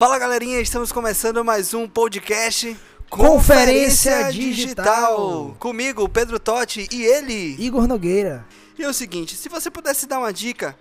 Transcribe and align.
Fala 0.00 0.16
galerinha, 0.16 0.60
estamos 0.60 0.92
começando 0.92 1.44
mais 1.44 1.74
um 1.74 1.88
podcast 1.88 2.76
Conferência 3.10 4.30
Digital. 4.30 5.56
Comigo, 5.58 6.08
Pedro 6.08 6.38
Totti 6.38 6.86
e 6.92 7.02
ele. 7.02 7.56
Igor 7.58 7.88
Nogueira. 7.88 8.46
E 8.78 8.84
é 8.84 8.88
o 8.88 8.94
seguinte, 8.94 9.34
se 9.34 9.48
você 9.48 9.68
pudesse 9.68 10.06
dar 10.06 10.20
uma 10.20 10.32
dica 10.32 10.78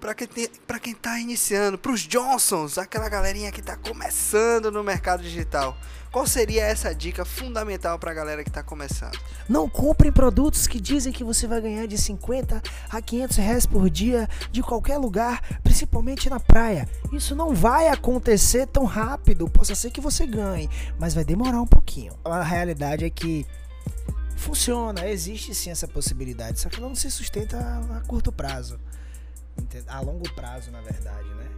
para 0.00 0.14
quem, 0.14 0.26
tem- 0.28 0.48
pra 0.66 0.78
quem 0.78 0.94
tá 0.94 1.18
iniciando, 1.18 1.76
pros 1.78 2.00
Johnsons, 2.02 2.78
aquela 2.78 3.08
galerinha 3.08 3.50
que 3.52 3.60
tá 3.60 3.76
começando 3.76 4.70
no 4.70 4.82
mercado 4.84 5.22
digital, 5.22 5.76
qual 6.12 6.26
seria 6.26 6.62
essa 6.64 6.94
dica 6.94 7.24
fundamental 7.24 7.98
pra 7.98 8.14
galera 8.14 8.42
que 8.44 8.50
tá 8.50 8.62
começando? 8.62 9.18
Não 9.48 9.68
comprem 9.68 10.10
produtos 10.12 10.66
que 10.66 10.80
dizem 10.80 11.12
que 11.12 11.22
você 11.24 11.46
vai 11.46 11.60
ganhar 11.60 11.86
de 11.86 11.98
50 11.98 12.62
a 12.88 13.02
500 13.02 13.36
reais 13.36 13.66
por 13.66 13.90
dia 13.90 14.28
de 14.50 14.62
qualquer 14.62 14.98
lugar, 14.98 15.42
principalmente 15.62 16.30
na 16.30 16.40
praia. 16.40 16.88
Isso 17.12 17.34
não 17.34 17.54
vai 17.54 17.88
acontecer 17.88 18.66
tão 18.66 18.84
rápido. 18.84 19.48
Possa 19.50 19.74
ser 19.74 19.90
que 19.90 20.00
você 20.00 20.26
ganhe, 20.26 20.70
mas 20.98 21.12
vai 21.14 21.24
demorar 21.24 21.60
um 21.60 21.66
pouquinho. 21.66 22.12
A 22.24 22.42
realidade 22.42 23.04
é 23.04 23.10
que 23.10 23.44
funciona, 24.36 25.08
existe 25.08 25.54
sim 25.54 25.70
essa 25.70 25.88
possibilidade, 25.88 26.60
só 26.60 26.68
que 26.68 26.76
ela 26.78 26.88
não 26.88 26.94
se 26.94 27.10
sustenta 27.10 27.58
a, 27.58 27.96
a 27.96 28.00
curto 28.02 28.30
prazo. 28.30 28.78
A 29.88 30.00
longo 30.00 30.28
prazo, 30.34 30.70
na 30.70 30.80
verdade, 30.80 31.28
né? 31.34 31.48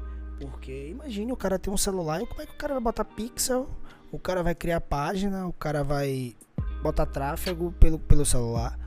Porque 0.41 0.89
imagine 0.89 1.33
o 1.33 1.37
cara 1.37 1.59
ter 1.59 1.71
um 1.71 1.77
celular 1.77 2.23
e 2.23 2.27
como 2.27 2.43
é 2.43 2.47
que 2.47 2.53
o 2.53 2.57
cara 2.57 2.75
vai 2.75 2.83
botar 2.83 3.05
pixel, 3.05 3.69
o 4.11 4.19
cara 4.19 4.43
vai 4.43 4.55
criar 4.55 4.81
página, 4.81 5.47
o 5.47 5.53
cara 5.53 5.85
vai 5.85 6.35
botar 6.83 7.07
tráfego 7.07 7.73
pelo, 7.73 7.99
pelo 7.99 8.25
celular. 8.25 8.79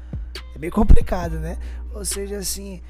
É 0.56 0.58
meio 0.58 0.74
complicado, 0.74 1.40
né? 1.40 1.58
Ou 1.94 2.04
seja, 2.04 2.38
assim, 2.38 2.82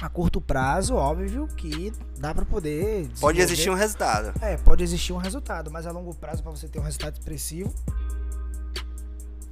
a 0.00 0.08
curto 0.08 0.40
prazo, 0.40 0.94
óbvio 0.94 1.46
que 1.48 1.92
dá 2.18 2.34
pra 2.34 2.44
poder. 2.44 3.08
Pode 3.20 3.40
existir 3.40 3.70
um 3.70 3.74
resultado. 3.74 4.32
É, 4.40 4.56
pode 4.56 4.82
existir 4.82 5.12
um 5.12 5.18
resultado, 5.18 5.70
mas 5.70 5.86
a 5.86 5.92
longo 5.92 6.14
prazo, 6.14 6.42
pra 6.42 6.50
você 6.50 6.68
ter 6.68 6.78
um 6.78 6.82
resultado 6.82 7.14
expressivo, 7.14 7.72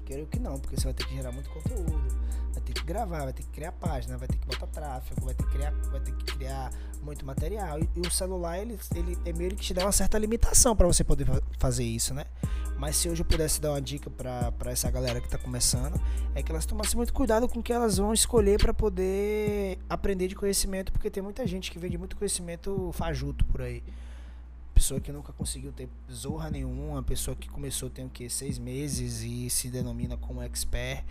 quero 0.04 0.26
que 0.26 0.38
não, 0.38 0.58
porque 0.58 0.76
você 0.76 0.84
vai 0.84 0.94
ter 0.94 1.06
que 1.06 1.14
gerar 1.14 1.32
muito 1.32 1.50
conteúdo, 1.50 2.02
gravar, 2.92 3.24
vai 3.24 3.32
ter 3.32 3.42
que 3.42 3.48
criar 3.50 3.72
página, 3.72 4.18
vai 4.18 4.26
ter 4.28 4.36
que 4.36 4.46
botar 4.46 4.66
tráfego, 4.66 5.24
vai 5.24 5.34
ter 5.34 5.44
que 5.44 5.52
criar, 5.52 5.70
vai 5.90 6.00
ter 6.00 6.12
que 6.12 6.24
criar 6.24 6.70
muito 7.02 7.24
material. 7.24 7.78
E, 7.78 7.88
e 7.96 8.00
o 8.00 8.10
celular, 8.10 8.58
ele, 8.58 8.78
ele 8.94 9.16
é 9.24 9.32
meio 9.32 9.50
que 9.54 9.62
te 9.62 9.72
dá 9.74 9.84
uma 9.84 9.92
certa 9.92 10.18
limitação 10.18 10.74
pra 10.74 10.86
você 10.86 11.04
poder 11.04 11.24
fa- 11.24 11.42
fazer 11.58 11.84
isso, 11.84 12.12
né? 12.12 12.24
Mas 12.76 12.96
se 12.96 13.08
hoje 13.10 13.20
eu 13.20 13.26
pudesse 13.26 13.60
dar 13.60 13.72
uma 13.72 13.80
dica 13.80 14.08
pra 14.08 14.70
essa 14.72 14.90
galera 14.90 15.20
que 15.20 15.28
tá 15.28 15.36
começando, 15.36 16.00
é 16.34 16.42
que 16.42 16.50
elas 16.50 16.64
tomassem 16.64 16.96
muito 16.96 17.12
cuidado 17.12 17.46
com 17.46 17.60
o 17.60 17.62
que 17.62 17.72
elas 17.72 17.98
vão 17.98 18.12
escolher 18.12 18.58
pra 18.58 18.72
poder 18.72 19.78
aprender 19.88 20.28
de 20.28 20.34
conhecimento, 20.34 20.90
porque 20.90 21.10
tem 21.10 21.22
muita 21.22 21.46
gente 21.46 21.70
que 21.70 21.78
vende 21.78 21.98
muito 21.98 22.16
conhecimento 22.16 22.90
fajuto 22.94 23.44
por 23.44 23.60
aí. 23.60 23.82
Pessoa 24.74 24.98
que 24.98 25.12
nunca 25.12 25.30
conseguiu 25.34 25.72
ter 25.72 25.90
zorra 26.10 26.48
nenhuma, 26.50 27.02
pessoa 27.02 27.36
que 27.36 27.50
começou 27.50 27.90
tem 27.90 28.06
o 28.06 28.08
que 28.08 28.30
seis 28.30 28.58
meses 28.58 29.20
e 29.20 29.50
se 29.50 29.68
denomina 29.68 30.16
como 30.16 30.40
expert 30.40 31.04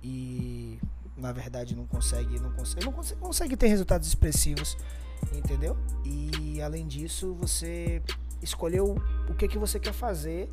e 0.00 0.78
na 1.18 1.32
verdade 1.32 1.74
não 1.74 1.86
consegue, 1.86 2.38
não 2.38 2.52
consegue, 2.52 2.84
não 2.84 2.92
consegue, 2.92 3.20
consegue 3.20 3.56
ter 3.56 3.66
resultados 3.66 4.06
expressivos, 4.06 4.76
entendeu? 5.32 5.76
E 6.04 6.60
além 6.62 6.86
disso, 6.86 7.34
você 7.34 8.02
escolheu 8.40 8.96
o 9.28 9.34
que 9.34 9.48
que 9.48 9.58
você 9.58 9.78
quer 9.78 9.92
fazer 9.92 10.50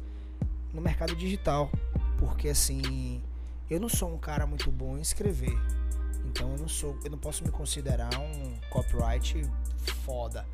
no 0.74 0.82
mercado 0.82 1.16
digital, 1.16 1.70
porque 2.18 2.50
assim, 2.50 3.22
eu 3.70 3.80
não 3.80 3.90
sou 3.90 4.14
um 4.14 4.18
cara 4.18 4.46
muito 4.46 4.72
bom 4.72 4.98
em 4.98 5.02
escrever. 5.02 5.58
Então 6.26 6.52
eu 6.52 6.58
não 6.58 6.68
sou, 6.68 6.98
eu 7.04 7.12
não 7.12 7.18
posso 7.18 7.44
me 7.44 7.52
considerar 7.52 8.10
um 8.20 8.60
copyright 8.70 9.42
foda. 10.04 10.46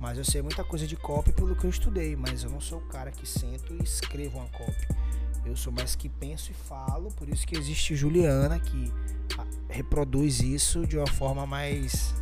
Mas 0.00 0.18
eu 0.18 0.24
sei 0.24 0.42
muita 0.42 0.64
coisa 0.64 0.86
de 0.86 0.96
copy 0.96 1.32
pelo 1.32 1.54
que 1.54 1.64
eu 1.64 1.70
estudei, 1.70 2.16
mas 2.16 2.42
eu 2.42 2.50
não 2.50 2.60
sou 2.60 2.78
o 2.78 2.86
cara 2.88 3.10
que 3.10 3.28
sento 3.28 3.72
e 3.74 3.84
escrevo 3.84 4.38
uma 4.38 4.48
copy. 4.48 4.88
Eu 5.44 5.56
sou 5.56 5.72
mais 5.72 5.94
que 5.94 6.08
penso 6.08 6.50
e 6.50 6.54
falo, 6.54 7.10
por 7.12 7.28
isso 7.28 7.46
que 7.46 7.56
existe 7.56 7.94
Juliana 7.94 8.58
que 8.58 8.92
reproduz 9.68 10.40
isso 10.40 10.86
de 10.86 10.96
uma 10.98 11.06
forma 11.06 11.46
mais 11.46 12.14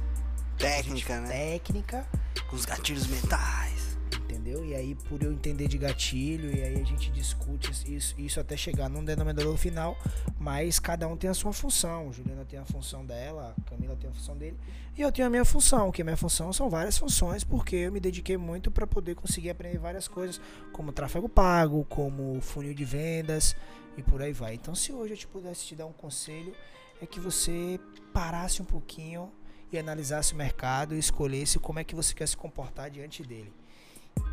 Técnica, 0.58 1.20
né? 1.20 1.28
técnica, 1.28 2.06
Com 2.48 2.56
os 2.56 2.64
gatilhos 2.64 3.06
mentais. 3.06 3.96
entendeu? 4.24 4.64
E 4.64 4.74
aí 4.74 4.94
por 5.08 5.22
eu 5.22 5.32
entender 5.32 5.66
de 5.68 5.78
gatilho, 5.78 6.54
e 6.54 6.62
aí 6.62 6.80
a 6.80 6.84
gente 6.84 7.10
discute 7.10 7.70
isso, 7.94 8.14
isso 8.18 8.38
até 8.40 8.56
chegar 8.56 8.88
num 8.88 9.04
denominador 9.04 9.56
final, 9.56 9.96
mas 10.38 10.78
cada 10.78 11.08
um 11.08 11.16
tem 11.16 11.30
a 11.30 11.34
sua 11.34 11.52
função. 11.52 12.12
Juliana 12.12 12.44
tem 12.44 12.58
a 12.58 12.64
função 12.66 13.04
dela, 13.06 13.54
a 13.58 13.70
Camila 13.70 13.96
tem 13.96 14.10
a 14.10 14.12
função 14.12 14.36
dele, 14.36 14.56
e 14.96 15.00
eu 15.02 15.10
tenho 15.10 15.26
a 15.26 15.30
minha 15.30 15.44
função, 15.44 15.90
que 15.90 16.02
a 16.02 16.04
minha 16.04 16.16
função 16.16 16.52
são 16.52 16.68
várias 16.68 16.98
funções, 16.98 17.42
porque 17.42 17.76
eu 17.76 17.92
me 17.92 18.00
dediquei 18.00 18.36
muito 18.36 18.70
para 18.70 18.86
poder 18.86 19.14
conseguir 19.14 19.50
aprender 19.50 19.78
várias 19.78 20.06
coisas, 20.06 20.40
como 20.72 20.92
tráfego 20.92 21.28
pago, 21.28 21.84
como 21.88 22.38
funil 22.42 22.74
de 22.74 22.84
vendas 22.84 23.56
e 23.96 24.02
por 24.02 24.20
aí 24.20 24.32
vai. 24.32 24.54
Então, 24.54 24.74
se 24.74 24.92
hoje 24.92 25.14
eu 25.14 25.16
te 25.16 25.26
pudesse 25.26 25.64
te 25.66 25.74
dar 25.74 25.86
um 25.86 25.92
conselho, 25.92 26.54
é 27.00 27.06
que 27.06 27.18
você 27.18 27.80
parasse 28.12 28.60
um 28.60 28.64
pouquinho 28.64 29.32
e 29.72 29.78
analisasse 29.78 30.34
o 30.34 30.36
mercado 30.36 30.94
e 30.94 30.98
escolhesse 30.98 31.58
como 31.58 31.78
é 31.78 31.84
que 31.84 31.94
você 31.94 32.12
quer 32.14 32.26
se 32.26 32.36
comportar 32.36 32.90
diante 32.90 33.22
dele. 33.22 33.52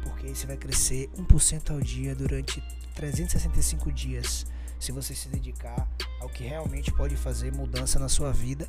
Porque 0.03 0.27
aí 0.27 0.35
você 0.35 0.47
vai 0.47 0.57
crescer 0.57 1.09
1% 1.17 1.71
ao 1.71 1.79
dia 1.79 2.15
durante 2.15 2.61
365 2.95 3.91
dias. 3.91 4.45
Se 4.79 4.91
você 4.91 5.15
se 5.15 5.29
dedicar 5.29 5.87
ao 6.19 6.29
que 6.29 6.43
realmente 6.43 6.91
pode 6.91 7.15
fazer 7.15 7.53
mudança 7.53 7.97
na 7.99 8.09
sua 8.09 8.31
vida. 8.31 8.67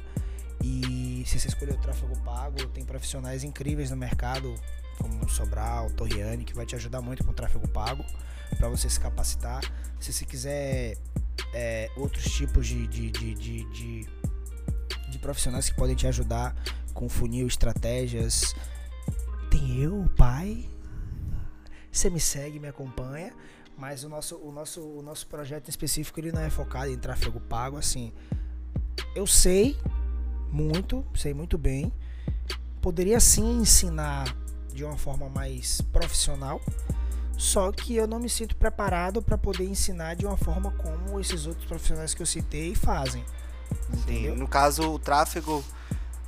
E 0.62 1.22
se 1.26 1.38
você 1.38 1.48
escolher 1.48 1.74
o 1.74 1.78
tráfego 1.78 2.18
pago, 2.20 2.66
tem 2.68 2.84
profissionais 2.84 3.44
incríveis 3.44 3.90
no 3.90 3.96
mercado, 3.96 4.54
como 4.98 5.28
Sobral, 5.28 5.90
Torriani, 5.92 6.44
que 6.44 6.54
vai 6.54 6.66
te 6.66 6.74
ajudar 6.74 7.00
muito 7.00 7.24
com 7.24 7.30
o 7.30 7.34
tráfego 7.34 7.68
pago, 7.68 8.04
para 8.56 8.68
você 8.68 8.88
se 8.90 8.98
capacitar. 8.98 9.62
Se 10.00 10.12
você 10.12 10.24
quiser 10.24 10.96
é, 11.52 11.90
outros 11.96 12.24
tipos 12.24 12.66
de, 12.66 12.86
de, 12.86 13.10
de, 13.10 13.34
de, 13.34 14.08
de, 15.10 15.18
profissionais 15.18 15.68
que 15.68 15.76
podem 15.76 15.96
te 15.96 16.06
ajudar 16.06 16.54
com 16.94 17.08
funil, 17.08 17.46
estratégias, 17.46 18.54
tem 19.50 19.82
eu, 19.82 20.08
pai. 20.16 20.68
Você 21.90 22.08
me 22.08 22.20
segue, 22.20 22.58
me 22.58 22.68
acompanha. 22.68 23.32
Mas 23.76 24.02
o 24.02 24.08
nosso, 24.08 24.36
o, 24.36 24.50
nosso, 24.50 24.80
o 24.80 25.02
nosso 25.02 25.26
projeto 25.26 25.68
em 25.68 25.70
específico 25.70 26.18
ele 26.18 26.32
não 26.32 26.40
é 26.40 26.50
focado 26.50 26.90
em 26.90 26.98
tráfego 26.98 27.38
pago. 27.40 27.76
Assim, 27.76 28.12
eu 29.14 29.26
sei 29.26 29.76
muito, 30.50 31.04
sei 31.14 31.32
muito 31.32 31.56
bem. 31.56 31.92
Poderia 32.82 33.20
sim 33.20 33.60
ensinar 33.60 34.34
de 34.72 34.84
uma 34.84 34.96
forma 34.96 35.28
mais 35.28 35.80
profissional. 35.80 36.60
Só 37.38 37.70
que 37.70 37.94
eu 37.94 38.08
não 38.08 38.18
me 38.18 38.28
sinto 38.28 38.56
preparado 38.56 39.22
para 39.22 39.38
poder 39.38 39.64
ensinar 39.64 40.16
de 40.16 40.26
uma 40.26 40.36
forma 40.36 40.72
como 40.72 41.20
esses 41.20 41.46
outros 41.46 41.64
profissionais 41.66 42.12
que 42.12 42.20
eu 42.20 42.26
citei 42.26 42.74
fazem. 42.74 43.24
Sim, 43.92 44.00
Entendeu? 44.00 44.36
no 44.36 44.48
caso, 44.48 44.90
o 44.90 44.98
tráfego 44.98 45.64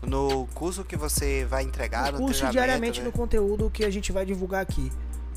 no 0.02 0.46
curso 0.54 0.84
que 0.84 0.96
você 0.96 1.44
vai 1.44 1.64
entregar, 1.64 2.12
no 2.12 2.20
curso 2.20 2.48
diariamente 2.50 3.00
né? 3.00 3.06
no 3.06 3.12
conteúdo 3.12 3.68
que 3.68 3.84
a 3.84 3.90
gente 3.90 4.12
vai 4.12 4.24
divulgar 4.24 4.62
aqui. 4.62 4.90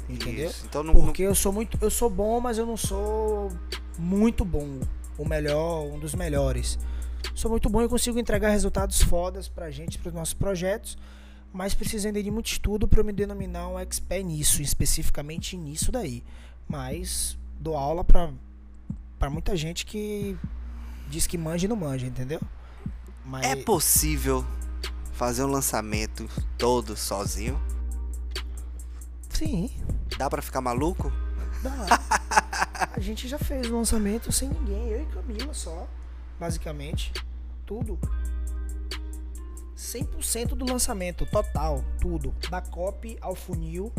Entendeu? 0.08 0.50
Isso. 0.52 0.64
Então, 0.70 0.86
Porque 0.86 1.24
eu 1.24 1.34
sou 1.34 1.52
muito, 1.52 1.76
eu 1.82 1.90
sou 1.90 2.10
bom, 2.10 2.40
mas 2.40 2.60
eu 2.60 2.68
não 2.68 2.78
sou 2.78 3.52
muito 3.98 4.46
bom, 4.46 4.80
o 5.18 5.28
melhor, 5.28 5.86
um 5.86 5.98
dos 5.98 6.14
melhores. 6.14 6.78
Sou 7.34 7.50
muito 7.50 7.68
bom 7.68 7.82
e 7.82 7.90
consigo 7.90 8.20
entregar 8.20 8.50
resultados 8.50 9.02
fodas 9.02 9.48
pra 9.48 9.72
gente, 9.72 9.98
pros 9.98 10.14
nossos 10.14 10.36
projetos, 10.36 10.98
mas 11.54 11.76
preciso 11.76 12.08
ainda 12.08 12.22
de 12.22 12.32
muito 12.32 12.48
estudo 12.48 12.88
para 12.88 13.00
eu 13.00 13.06
me 13.06 13.14
denominar 13.14 13.68
um 13.68 13.80
expert 13.80 14.26
nisso, 14.26 14.62
especificamente 14.62 15.56
nisso 15.56 15.92
daí. 15.92 16.24
Mas 16.68 17.38
dou 17.60 17.78
aula 17.78 18.04
pra 18.04 18.32
para 19.20 19.30
muita 19.30 19.56
gente 19.56 19.86
que 19.86 20.36
diz 21.08 21.26
que 21.26 21.38
manja 21.38 21.66
e 21.66 21.70
não 21.70 21.78
manja, 21.78 22.06
entendeu? 22.06 22.42
Mas 23.24 23.46
é 23.46 23.56
possível 23.56 24.44
fazer 25.14 25.46
um 25.46 25.48
lançamento 25.48 26.28
todo 26.58 26.98
sozinho? 26.98 27.62
sim, 29.30 29.70
Dá 30.18 30.30
pra 30.30 30.42
ficar 30.42 30.60
maluco? 30.62 31.12
Dá. 31.62 31.72
A 32.96 33.00
gente 33.00 33.28
já 33.28 33.40
fez 33.40 33.70
o 33.70 33.78
lançamento 33.78 34.32
sem 34.32 34.50
ninguém, 34.50 34.90
eu 34.90 35.02
e 35.02 35.06
Camila 35.06 35.54
só, 35.54 35.88
basicamente. 36.40 37.14
Tudo. 37.66 37.98
100% 39.84 40.56
do 40.56 40.66
lançamento, 40.66 41.26
total, 41.26 41.84
tudo. 42.00 42.34
Da 42.50 42.62
copy 42.62 43.18
ao 43.20 43.36
funil, 43.36 43.92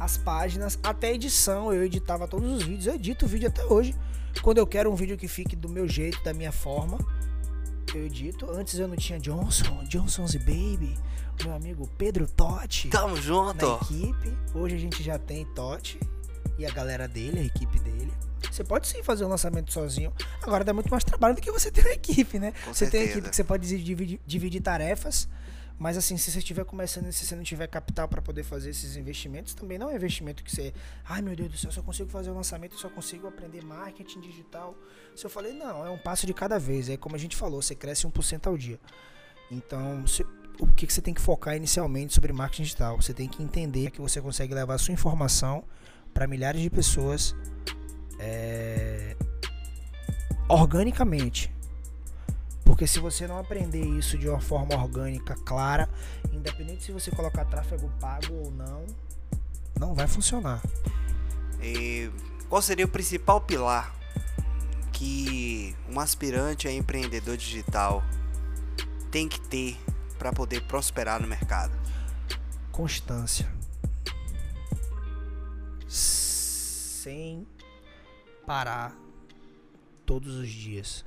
as 0.00 0.16
páginas, 0.16 0.78
até 0.82 1.08
a 1.08 1.12
edição. 1.12 1.72
Eu 1.72 1.84
editava 1.84 2.26
todos 2.26 2.50
os 2.50 2.62
vídeos, 2.62 2.86
eu 2.86 2.94
edito 2.94 3.26
o 3.26 3.28
vídeo 3.28 3.48
até 3.48 3.64
hoje. 3.64 3.94
Quando 4.40 4.58
eu 4.58 4.66
quero 4.66 4.90
um 4.90 4.94
vídeo 4.94 5.18
que 5.18 5.28
fique 5.28 5.54
do 5.54 5.68
meu 5.68 5.86
jeito, 5.86 6.22
da 6.24 6.32
minha 6.32 6.50
forma, 6.50 6.98
eu 7.94 8.06
edito. 8.06 8.50
Antes 8.50 8.78
eu 8.78 8.88
não 8.88 8.96
tinha 8.96 9.20
Johnson, 9.20 9.84
Johnson's 9.84 10.34
Baby, 10.36 10.96
meu 11.44 11.54
amigo 11.54 11.86
Pedro 11.98 12.26
Totti 12.26 12.88
Tamo 12.88 13.16
junto! 13.16 13.66
na 13.66 13.76
equipe. 13.76 14.32
Hoje 14.54 14.74
a 14.74 14.78
gente 14.78 15.02
já 15.02 15.18
tem 15.18 15.44
Totti 15.44 16.00
e 16.58 16.66
a 16.66 16.70
galera 16.70 17.08
dele, 17.08 17.40
a 17.40 17.44
equipe 17.44 17.78
dele. 17.80 18.12
Você 18.50 18.64
pode 18.64 18.86
sim 18.86 19.02
fazer 19.02 19.24
um 19.24 19.28
lançamento 19.28 19.72
sozinho. 19.72 20.12
Agora 20.42 20.64
dá 20.64 20.72
muito 20.72 20.90
mais 20.90 21.04
trabalho 21.04 21.34
do 21.34 21.40
que 21.40 21.50
você 21.50 21.70
ter 21.72 21.82
uma 21.82 21.92
equipe, 21.92 22.38
né? 22.38 22.52
Com 22.64 22.74
você 22.74 22.86
tem 22.86 23.00
uma 23.00 23.06
certeza. 23.06 23.10
equipe 23.12 23.30
que 23.30 23.36
você 23.36 23.44
pode 23.44 23.82
dividir, 23.84 24.20
dividir 24.26 24.60
tarefas, 24.60 25.28
Mas 25.78 25.96
assim, 25.96 26.16
se 26.16 26.30
você 26.30 26.38
estiver 26.38 26.64
começando 26.64 27.06
e 27.08 27.12
se 27.12 27.24
você 27.26 27.34
não 27.34 27.42
tiver 27.42 27.66
capital 27.66 28.06
para 28.06 28.20
poder 28.22 28.44
fazer 28.44 28.70
esses 28.70 28.96
investimentos, 28.96 29.54
também 29.54 29.78
não 29.78 29.88
é 29.88 29.94
um 29.94 29.96
investimento 29.96 30.44
que 30.44 30.50
você, 30.50 30.72
ai 31.04 31.22
meu 31.22 31.34
Deus 31.34 31.50
do 31.50 31.56
céu, 31.56 31.68
eu 31.68 31.72
só 31.72 31.82
consigo 31.82 32.08
fazer 32.10 32.30
o 32.30 32.34
lançamento, 32.34 32.74
eu 32.74 32.78
só 32.78 32.88
consigo 32.88 33.26
aprender 33.26 33.64
marketing 33.64 34.20
digital. 34.20 34.76
Se 35.16 35.24
eu 35.24 35.30
falei, 35.30 35.52
não, 35.52 35.84
é 35.84 35.90
um 35.90 35.98
passo 35.98 36.26
de 36.26 36.34
cada 36.34 36.58
vez. 36.58 36.88
É 36.88 36.96
como 36.96 37.16
a 37.16 37.18
gente 37.18 37.36
falou, 37.36 37.60
você 37.60 37.74
cresce 37.74 38.06
1% 38.06 38.46
ao 38.46 38.56
dia. 38.56 38.78
Então, 39.50 40.06
se, 40.06 40.24
o 40.58 40.66
que, 40.66 40.86
que 40.86 40.92
você 40.92 41.02
tem 41.02 41.14
que 41.14 41.20
focar 41.20 41.56
inicialmente 41.56 42.14
sobre 42.14 42.32
marketing 42.32 42.62
digital? 42.62 43.00
Você 43.00 43.12
tem 43.12 43.28
que 43.28 43.42
entender 43.42 43.90
que 43.90 44.00
você 44.00 44.20
consegue 44.20 44.54
levar 44.54 44.74
a 44.74 44.78
sua 44.78 44.92
informação 44.92 45.64
para 46.12 46.26
milhares 46.26 46.60
de 46.60 46.70
pessoas 46.70 47.34
é, 48.18 49.16
organicamente. 50.48 51.52
Porque 52.64 52.86
se 52.86 53.00
você 53.00 53.26
não 53.26 53.38
aprender 53.38 53.84
isso 53.84 54.16
de 54.16 54.28
uma 54.28 54.40
forma 54.40 54.74
orgânica, 54.74 55.34
clara, 55.44 55.88
independente 56.32 56.84
se 56.84 56.92
você 56.92 57.10
colocar 57.10 57.44
tráfego 57.44 57.90
pago 58.00 58.32
ou 58.32 58.50
não, 58.50 58.86
não 59.78 59.94
vai 59.94 60.06
funcionar. 60.06 60.62
E 61.60 62.10
qual 62.48 62.62
seria 62.62 62.84
o 62.84 62.88
principal 62.88 63.40
pilar 63.40 63.94
que 64.92 65.74
um 65.88 65.98
aspirante 65.98 66.68
a 66.68 66.72
empreendedor 66.72 67.36
digital 67.36 68.02
tem 69.10 69.28
que 69.28 69.40
ter 69.40 69.76
para 70.18 70.32
poder 70.32 70.62
prosperar 70.62 71.20
no 71.20 71.26
mercado? 71.26 71.76
Constância. 72.70 73.50
Sem 77.02 77.44
parar 78.46 78.96
todos 80.06 80.36
os 80.36 80.48
dias. 80.48 81.04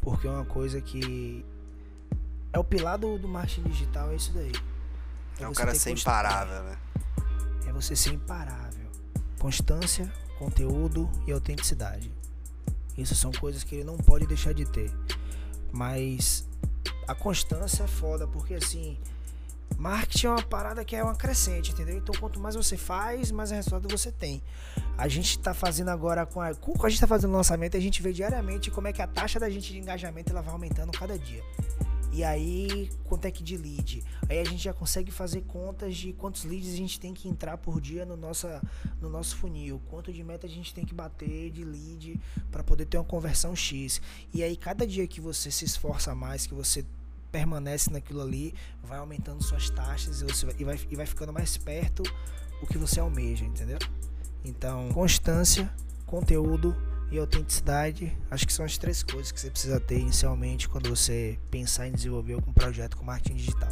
Porque 0.00 0.28
é 0.28 0.30
uma 0.30 0.44
coisa 0.44 0.80
que 0.80 1.44
é 2.52 2.58
o 2.58 2.62
pilar 2.62 2.96
do, 2.98 3.18
do 3.18 3.26
marketing 3.26 3.64
digital, 3.68 4.12
é 4.12 4.14
isso 4.14 4.32
daí. 4.32 4.52
É, 5.40 5.42
é 5.42 5.48
um 5.48 5.52
cara 5.52 5.74
ser 5.74 5.90
imparável, 5.90 6.62
né? 6.62 6.78
É 7.66 7.72
você 7.72 7.96
ser 7.96 8.12
imparável. 8.12 8.88
Constância, 9.40 10.08
conteúdo 10.38 11.10
e 11.26 11.32
autenticidade. 11.32 12.12
Isso 12.96 13.16
são 13.16 13.32
coisas 13.32 13.64
que 13.64 13.74
ele 13.74 13.84
não 13.84 13.98
pode 13.98 14.24
deixar 14.24 14.54
de 14.54 14.66
ter. 14.66 14.92
Mas 15.72 16.48
a 17.08 17.14
constância 17.16 17.82
é 17.82 17.88
foda, 17.88 18.24
porque 18.28 18.54
assim, 18.54 18.96
marketing 19.78 20.26
é 20.26 20.30
uma 20.30 20.42
parada 20.42 20.84
que 20.84 20.96
é 20.96 21.02
uma 21.02 21.14
crescente, 21.14 21.70
entendeu? 21.70 21.96
Então 21.96 22.14
quanto 22.18 22.40
mais 22.40 22.56
você 22.56 22.76
faz, 22.76 23.30
mais 23.30 23.52
resultado 23.52 23.88
você 23.88 24.10
tem. 24.10 24.42
A 24.96 25.06
gente 25.06 25.30
está 25.30 25.54
fazendo 25.54 25.88
agora 25.90 26.26
com 26.26 26.40
a, 26.40 26.52
com 26.54 26.72
a 26.84 26.88
gente 26.88 26.96
está 26.96 27.06
fazendo 27.06 27.32
lançamento, 27.32 27.76
a 27.76 27.80
gente 27.80 28.02
vê 28.02 28.12
diariamente 28.12 28.70
como 28.70 28.88
é 28.88 28.92
que 28.92 29.00
a 29.00 29.06
taxa 29.06 29.38
da 29.38 29.48
gente 29.48 29.72
de 29.72 29.78
engajamento 29.78 30.32
ela 30.32 30.42
vai 30.42 30.52
aumentando 30.52 30.90
cada 30.90 31.16
dia. 31.16 31.42
E 32.10 32.24
aí, 32.24 32.90
quanto 33.04 33.26
é 33.26 33.30
que 33.30 33.44
de 33.44 33.56
lead? 33.56 34.02
Aí 34.28 34.40
a 34.40 34.44
gente 34.44 34.64
já 34.64 34.72
consegue 34.72 35.12
fazer 35.12 35.42
contas 35.42 35.96
de 35.96 36.12
quantos 36.14 36.42
leads 36.42 36.72
a 36.72 36.76
gente 36.76 36.98
tem 36.98 37.14
que 37.14 37.28
entrar 37.28 37.58
por 37.58 37.80
dia 37.80 38.04
no, 38.04 38.16
nossa, 38.16 38.60
no 39.00 39.08
nosso 39.08 39.36
funil, 39.36 39.80
quanto 39.88 40.12
de 40.12 40.24
meta 40.24 40.46
a 40.46 40.50
gente 40.50 40.74
tem 40.74 40.84
que 40.84 40.94
bater 40.94 41.50
de 41.50 41.62
lead 41.62 42.18
para 42.50 42.64
poder 42.64 42.86
ter 42.86 42.96
uma 42.96 43.04
conversão 43.04 43.54
X. 43.54 44.00
E 44.34 44.42
aí, 44.42 44.56
cada 44.56 44.86
dia 44.86 45.06
que 45.06 45.20
você 45.20 45.50
se 45.50 45.64
esforça 45.64 46.14
mais, 46.14 46.46
que 46.46 46.54
você 46.54 46.84
permanece 47.30 47.90
naquilo 47.90 48.22
ali, 48.22 48.54
vai 48.82 48.98
aumentando 48.98 49.42
suas 49.42 49.70
taxas 49.70 50.20
e, 50.20 50.24
você 50.24 50.46
vai, 50.46 50.54
e, 50.58 50.64
vai, 50.64 50.80
e 50.90 50.96
vai 50.96 51.06
ficando 51.06 51.32
mais 51.32 51.56
perto 51.56 52.02
o 52.62 52.66
que 52.66 52.78
você 52.78 53.00
almeja, 53.00 53.44
entendeu? 53.44 53.78
Então, 54.44 54.88
constância, 54.92 55.70
conteúdo 56.06 56.74
e 57.10 57.18
autenticidade, 57.18 58.16
acho 58.30 58.46
que 58.46 58.52
são 58.52 58.64
as 58.64 58.76
três 58.76 59.02
coisas 59.02 59.32
que 59.32 59.40
você 59.40 59.50
precisa 59.50 59.80
ter 59.80 59.98
inicialmente 59.98 60.68
quando 60.68 60.88
você 60.88 61.38
pensar 61.50 61.86
em 61.86 61.92
desenvolver 61.92 62.34
algum 62.34 62.52
projeto 62.52 62.96
com 62.96 63.04
marketing 63.04 63.36
digital. 63.36 63.70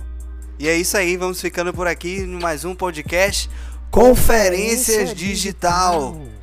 E 0.59 0.69
é 0.69 0.77
isso 0.77 0.97
aí, 0.97 1.17
vamos 1.17 1.41
ficando 1.41 1.73
por 1.73 1.87
aqui 1.87 2.23
no 2.23 2.41
mais 2.41 2.65
um 2.65 2.75
podcast 2.75 3.51
Conferências 3.91 5.15
Digital. 5.15 6.15
Digital. 6.15 6.37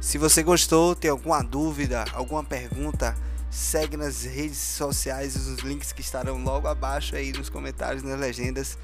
Se 0.00 0.18
você 0.18 0.42
gostou, 0.42 0.94
tem 0.94 1.10
alguma 1.10 1.42
dúvida, 1.42 2.04
alguma 2.12 2.44
pergunta, 2.44 3.16
segue 3.50 3.96
nas 3.96 4.24
redes 4.24 4.58
sociais 4.58 5.36
os 5.36 5.58
links 5.60 5.92
que 5.92 6.00
estarão 6.00 6.42
logo 6.42 6.68
abaixo 6.68 7.16
aí 7.16 7.32
nos 7.32 7.48
comentários, 7.48 8.02
nas 8.02 8.18
legendas 8.18 8.78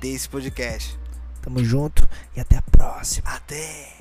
desse 0.00 0.28
podcast. 0.28 0.98
Tamo 1.42 1.64
junto 1.64 2.08
e 2.36 2.40
até 2.40 2.56
a 2.56 2.62
próxima. 2.62 3.30
Até! 3.30 3.99